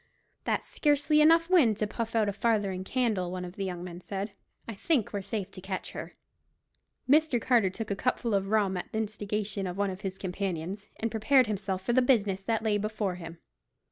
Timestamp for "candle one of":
2.83-3.55